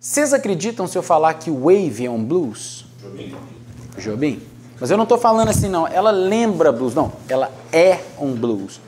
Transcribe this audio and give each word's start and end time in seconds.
Vocês 0.00 0.32
acreditam 0.32 0.86
se 0.86 0.96
eu 0.96 1.02
falar 1.02 1.34
que 1.34 1.50
Wave 1.50 2.06
é 2.06 2.10
um 2.10 2.22
blues? 2.22 2.84
Jobim. 3.02 3.34
Jobim? 3.98 4.42
Mas 4.78 4.92
eu 4.92 4.96
não 4.96 5.02
estou 5.02 5.18
falando 5.18 5.48
assim, 5.48 5.68
não. 5.68 5.88
Ela 5.88 6.12
lembra 6.12 6.70
blues. 6.70 6.94
Não, 6.94 7.10
ela 7.28 7.50
é 7.72 8.04
um 8.16 8.32
blues. 8.32 8.80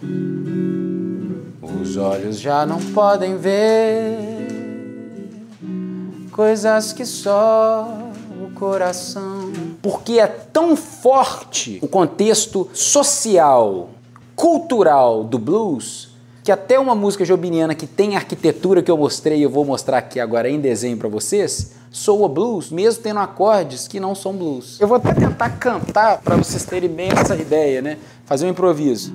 Os 1.82 1.96
olhos 1.96 2.38
já 2.38 2.64
não 2.64 2.78
podem 2.78 3.36
ver 3.36 4.18
coisas 6.30 6.92
que 6.92 7.04
só 7.04 7.88
o 8.40 8.54
coração. 8.54 9.50
Porque 9.82 10.20
é 10.20 10.28
tão 10.28 10.76
forte 10.76 11.80
o 11.82 11.88
contexto 11.88 12.70
social, 12.72 13.90
cultural 14.36 15.24
do 15.24 15.40
blues 15.40 16.09
que 16.42 16.50
até 16.50 16.78
uma 16.78 16.94
música 16.94 17.24
jobiniana 17.24 17.74
que 17.74 17.86
tem 17.86 18.16
arquitetura 18.16 18.82
que 18.82 18.90
eu 18.90 18.96
mostrei, 18.96 19.44
eu 19.44 19.50
vou 19.50 19.64
mostrar 19.64 19.98
aqui 19.98 20.18
agora 20.18 20.48
em 20.48 20.60
desenho 20.60 20.96
para 20.96 21.08
vocês, 21.08 21.72
soa 21.90 22.28
blues, 22.28 22.70
mesmo 22.70 23.02
tendo 23.02 23.20
acordes 23.20 23.86
que 23.86 24.00
não 24.00 24.14
são 24.14 24.32
blues. 24.32 24.80
Eu 24.80 24.88
vou 24.88 24.96
até 24.96 25.12
tentar 25.12 25.50
cantar 25.50 26.18
para 26.18 26.36
vocês 26.36 26.64
terem 26.64 26.88
bem 26.88 27.10
essa 27.10 27.34
ideia, 27.34 27.82
né? 27.82 27.98
Fazer 28.24 28.46
um 28.46 28.50
improviso. 28.50 29.12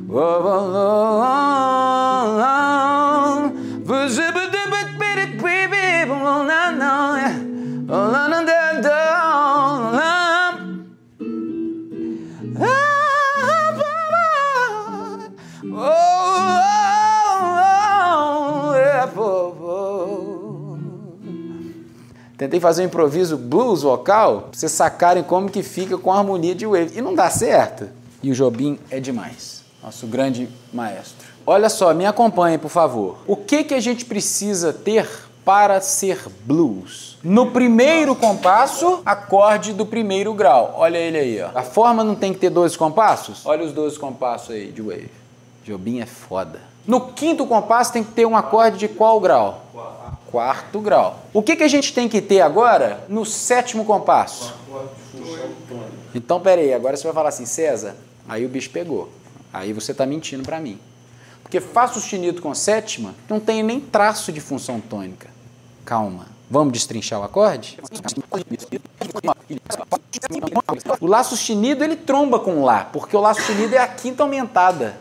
Tentei 22.38 22.59
fazer 22.59 22.81
um 22.84 22.85
improviso 22.85 23.38
blues 23.38 23.84
vocal, 23.84 24.41
pra 24.41 24.59
vocês 24.59 24.71
sacarem 24.71 25.23
como 25.23 25.49
que 25.49 25.63
fica 25.63 25.97
com 25.97 26.11
a 26.11 26.17
harmonia 26.17 26.53
de 26.53 26.66
wave. 26.66 26.97
E 26.97 27.02
não 27.02 27.16
dá 27.16 27.30
certo. 27.30 27.88
E 28.22 28.30
o 28.30 28.36
Jobim 28.36 28.78
é 28.89 29.00
demais. 29.00 29.64
Nosso 29.81 30.05
grande 30.08 30.50
maestro. 30.73 31.28
Olha 31.47 31.69
só, 31.69 31.94
me 31.94 32.06
acompanhe, 32.06 32.58
por 32.58 32.69
favor. 32.69 33.19
O 33.25 33.38
que, 33.38 33.63
que 33.63 33.73
a 33.73 33.80
gente 33.80 34.03
precisa 34.03 34.73
ter 34.73 35.08
para 35.45 35.80
ser 35.80 36.25
blues? 36.44 37.17
No 37.23 37.52
primeiro 37.52 38.16
compasso, 38.16 39.02
acorde 39.06 39.72
do 39.72 39.86
primeiro 39.86 40.33
grau. 40.33 40.73
Olha 40.75 40.97
ele 40.97 41.17
aí, 41.17 41.41
ó. 41.41 41.58
A 41.58 41.63
forma 41.63 42.03
não 42.03 42.16
tem 42.16 42.33
que 42.33 42.39
ter 42.39 42.50
12 42.50 42.78
compassos? 42.78 43.45
Olha 43.45 43.63
os 43.63 43.72
12 43.72 43.97
compassos 43.97 44.50
aí 44.50 44.72
de 44.72 44.81
wave. 44.81 45.11
Jobim 45.63 46.02
é 46.02 46.06
foda. 46.06 46.59
No 46.86 47.00
quinto 47.13 47.45
compasso 47.45 47.94
tem 47.94 48.03
que 48.03 48.11
ter 48.11 48.25
um 48.25 48.36
acorde 48.36 48.78
de 48.78 48.88
qual 48.88 49.19
grau? 49.19 49.61
Quarto 50.36 50.81
grau. 50.81 51.22
O 51.31 51.41
que, 51.41 51.55
que 51.55 51.64
a 51.64 51.67
gente 51.69 51.94
tem 51.94 52.09
que 52.09 52.22
ter 52.22 52.41
agora 52.41 53.05
no 53.08 53.25
sétimo 53.25 53.86
compasso? 53.86 54.53
Então, 56.14 56.41
peraí, 56.41 56.73
agora 56.73 56.97
você 56.97 57.05
vai 57.05 57.14
falar 57.14 57.30
assim, 57.30 57.45
César, 57.45 57.95
aí 58.28 58.45
o 58.45 58.50
bicho 58.50 58.69
pegou. 58.69 59.09
Aí 59.53 59.72
você 59.72 59.94
está 59.94 60.06
mentindo 60.06 60.44
para 60.44 60.59
mim. 60.59 60.78
Porque 61.41 61.61
Fá 61.61 61.88
sustenido 61.88 62.41
com 62.41 62.53
sétima 62.53 63.16
não 63.30 63.39
tem 63.39 63.63
nem 63.63 63.80
traço 63.80 64.30
de 64.30 64.41
função 64.41 64.81
tônica. 64.81 65.30
Calma. 65.86 66.28
Vamos 66.50 66.73
destrinchar 66.73 67.22
o 67.22 67.23
acorde? 67.23 67.80
O 71.00 71.08
Lá 71.08 71.23
sustenido 71.23 71.81
ele 71.81 71.95
tromba 71.95 72.39
com 72.39 72.58
o 72.58 72.66
Lá, 72.66 72.89
porque 72.91 73.16
o 73.16 73.22
Lá 73.22 73.33
sustenido 73.33 73.73
é 73.73 73.80
a 73.80 73.88
quinta 73.88 74.23
aumentada. 74.23 74.97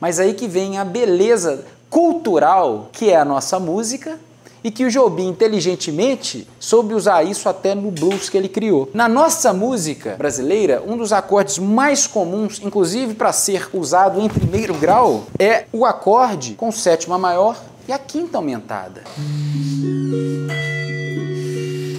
Mas 0.00 0.18
aí 0.18 0.34
que 0.34 0.48
vem 0.48 0.76
a 0.76 0.84
beleza 0.84 1.64
cultural, 1.88 2.88
que 2.90 3.10
é 3.10 3.16
a 3.16 3.24
nossa 3.24 3.60
música, 3.60 4.18
e 4.64 4.70
que 4.70 4.84
o 4.84 4.90
Jobim 4.90 5.28
inteligentemente 5.28 6.46
soube 6.58 6.94
usar 6.94 7.22
isso 7.22 7.48
até 7.48 7.74
no 7.74 7.90
blues 7.90 8.28
que 8.28 8.36
ele 8.36 8.48
criou. 8.48 8.90
Na 8.94 9.08
nossa 9.08 9.52
música 9.52 10.14
brasileira, 10.16 10.82
um 10.86 10.96
dos 10.96 11.12
acordes 11.12 11.58
mais 11.58 12.06
comuns, 12.06 12.60
inclusive 12.62 13.14
para 13.14 13.32
ser 13.32 13.68
usado 13.72 14.20
em 14.20 14.28
primeiro 14.28 14.74
grau, 14.74 15.24
é 15.38 15.66
o 15.72 15.84
acorde 15.84 16.54
com 16.54 16.70
sétima 16.70 17.18
maior 17.18 17.60
e 17.88 17.92
a 17.92 17.98
quinta 17.98 18.38
aumentada. 18.38 19.02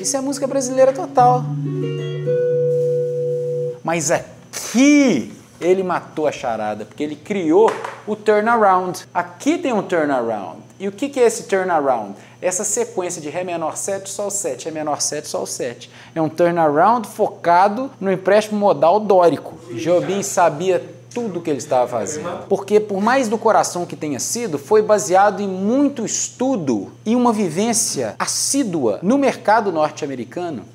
Isso 0.01 0.17
é 0.17 0.21
música 0.21 0.47
brasileira 0.47 0.93
total. 0.93 1.43
Mas 3.83 4.11
aqui 4.11 5.33
ele 5.59 5.83
matou 5.83 6.27
a 6.27 6.31
charada, 6.31 6.85
porque 6.85 7.03
ele 7.03 7.15
criou 7.15 7.71
o 8.05 8.15
turnaround. 8.15 9.05
Aqui 9.13 9.57
tem 9.57 9.73
um 9.73 9.81
turnaround. 9.81 10.61
E 10.79 10.87
o 10.87 10.91
que 10.91 11.19
é 11.19 11.23
esse 11.23 11.43
turnaround? 11.43 12.15
Essa 12.41 12.63
sequência 12.63 13.21
de 13.21 13.29
Ré 13.29 13.43
menor 13.43 13.77
7, 13.77 14.09
Sol 14.09 14.29
7, 14.29 14.65
Ré 14.65 14.71
menor 14.71 15.01
7, 15.01 15.27
Sol 15.27 15.45
7. 15.45 15.89
É 16.13 16.21
um 16.21 16.27
turnaround 16.27 17.07
focado 17.07 17.89
no 18.01 18.11
empréstimo 18.11 18.59
modal 18.59 18.99
dórico. 18.99 19.57
Jobim 19.75 20.21
sabia 20.21 20.83
tudo 21.13 21.39
o 21.39 21.41
que 21.41 21.49
ele 21.49 21.59
estava 21.59 21.87
fazendo. 21.87 22.47
Porque, 22.49 22.79
por 22.79 22.99
mais 22.99 23.29
do 23.29 23.37
coração 23.37 23.85
que 23.85 23.95
tenha 23.95 24.19
sido, 24.19 24.57
foi 24.57 24.81
baseado 24.81 25.41
em 25.41 25.47
muito 25.47 26.03
estudo 26.03 26.91
e 27.05 27.15
uma 27.15 27.31
vivência 27.31 28.15
assídua 28.19 28.99
no 29.01 29.17
mercado 29.17 29.71
norte-americano, 29.71 30.65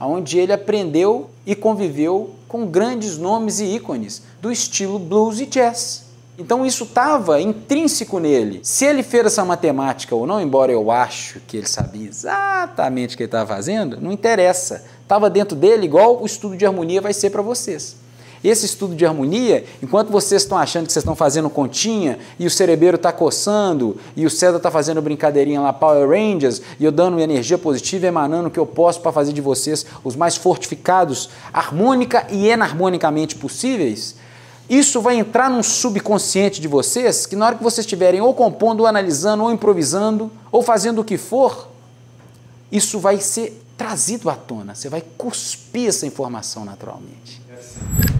onde 0.00 0.38
ele 0.38 0.52
aprendeu 0.52 1.28
e 1.44 1.54
conviveu 1.54 2.30
com 2.46 2.64
grandes 2.66 3.18
nomes 3.18 3.58
e 3.60 3.64
ícones 3.64 4.22
do 4.40 4.50
estilo 4.50 4.98
blues 4.98 5.40
e 5.40 5.46
jazz. 5.46 6.07
Então 6.40 6.64
isso 6.64 6.84
estava 6.84 7.40
intrínseco 7.40 8.20
nele. 8.20 8.60
Se 8.62 8.84
ele 8.84 9.02
fez 9.02 9.26
essa 9.26 9.44
matemática 9.44 10.14
ou 10.14 10.24
não, 10.24 10.40
embora 10.40 10.70
eu 10.70 10.88
acho 10.88 11.40
que 11.40 11.56
ele 11.56 11.66
sabia 11.66 12.08
exatamente 12.08 13.14
o 13.14 13.16
que 13.16 13.24
ele 13.24 13.28
estava 13.28 13.52
fazendo, 13.52 14.00
não 14.00 14.12
interessa. 14.12 14.84
Estava 15.02 15.28
dentro 15.28 15.56
dele 15.56 15.84
igual 15.84 16.22
o 16.22 16.24
estudo 16.24 16.56
de 16.56 16.64
harmonia 16.64 17.00
vai 17.00 17.12
ser 17.12 17.30
para 17.30 17.42
vocês. 17.42 17.96
Esse 18.44 18.66
estudo 18.66 18.94
de 18.94 19.04
harmonia, 19.04 19.64
enquanto 19.82 20.12
vocês 20.12 20.42
estão 20.42 20.56
achando 20.56 20.86
que 20.86 20.92
vocês 20.92 21.02
estão 21.02 21.16
fazendo 21.16 21.50
continha 21.50 22.20
e 22.38 22.46
o 22.46 22.50
cerebelo 22.50 22.94
está 22.94 23.10
coçando 23.10 23.96
e 24.14 24.24
o 24.24 24.30
César 24.30 24.58
está 24.58 24.70
fazendo 24.70 25.02
brincadeirinha 25.02 25.60
lá, 25.60 25.72
Power 25.72 26.08
Rangers, 26.08 26.62
e 26.78 26.84
eu 26.84 26.92
dando 26.92 27.18
energia 27.18 27.58
positiva 27.58 28.06
emanando 28.06 28.46
o 28.46 28.50
que 28.52 28.60
eu 28.60 28.66
posso 28.66 29.00
para 29.00 29.10
fazer 29.10 29.32
de 29.32 29.40
vocês 29.40 29.84
os 30.04 30.14
mais 30.14 30.36
fortificados, 30.36 31.30
harmônica 31.52 32.28
e 32.30 32.48
enarmonicamente 32.48 33.34
possíveis, 33.34 34.14
isso 34.68 35.00
vai 35.00 35.16
entrar 35.16 35.48
num 35.48 35.62
subconsciente 35.62 36.60
de 36.60 36.68
vocês 36.68 37.24
que 37.24 37.34
na 37.34 37.46
hora 37.46 37.56
que 37.56 37.62
vocês 37.62 37.86
estiverem 37.86 38.20
ou 38.20 38.34
compondo, 38.34 38.80
ou 38.80 38.86
analisando, 38.86 39.44
ou 39.44 39.50
improvisando, 39.50 40.30
ou 40.52 40.62
fazendo 40.62 41.00
o 41.00 41.04
que 41.04 41.16
for, 41.16 41.68
isso 42.70 42.98
vai 42.98 43.20
ser 43.20 43.64
trazido 43.76 44.28
à 44.28 44.34
tona. 44.34 44.74
Você 44.74 44.88
vai 44.88 45.02
cuspir 45.16 45.88
essa 45.88 46.06
informação 46.06 46.64
naturalmente. 46.64 47.40
É 47.50 47.54
assim. 47.54 48.17